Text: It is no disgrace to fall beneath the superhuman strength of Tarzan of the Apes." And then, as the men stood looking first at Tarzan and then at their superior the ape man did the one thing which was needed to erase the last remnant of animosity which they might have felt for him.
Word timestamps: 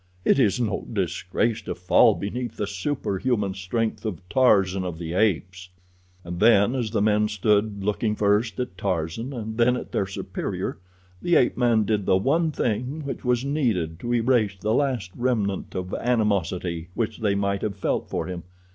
It 0.25 0.39
is 0.39 0.59
no 0.59 0.87
disgrace 0.91 1.61
to 1.61 1.75
fall 1.75 2.15
beneath 2.15 2.57
the 2.57 2.65
superhuman 2.65 3.53
strength 3.53 4.03
of 4.03 4.27
Tarzan 4.29 4.83
of 4.83 4.97
the 4.97 5.13
Apes." 5.13 5.69
And 6.23 6.39
then, 6.39 6.73
as 6.73 6.89
the 6.89 7.03
men 7.03 7.27
stood 7.27 7.83
looking 7.83 8.15
first 8.15 8.59
at 8.59 8.79
Tarzan 8.79 9.31
and 9.31 9.59
then 9.59 9.77
at 9.77 9.91
their 9.91 10.07
superior 10.07 10.79
the 11.21 11.35
ape 11.35 11.55
man 11.55 11.83
did 11.83 12.07
the 12.07 12.17
one 12.17 12.49
thing 12.49 13.01
which 13.05 13.23
was 13.23 13.45
needed 13.45 13.99
to 13.99 14.11
erase 14.11 14.57
the 14.59 14.73
last 14.73 15.11
remnant 15.15 15.75
of 15.75 15.93
animosity 15.93 16.87
which 16.95 17.19
they 17.19 17.35
might 17.35 17.61
have 17.61 17.75
felt 17.77 18.09
for 18.09 18.25
him. 18.25 18.41